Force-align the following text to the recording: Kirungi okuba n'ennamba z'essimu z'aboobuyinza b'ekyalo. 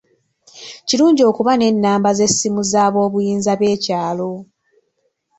Kirungi 0.87 1.21
okuba 1.29 1.51
n'ennamba 1.55 2.09
z'essimu 2.17 2.61
z'aboobuyinza 2.71 3.51
b'ekyalo. 3.59 4.31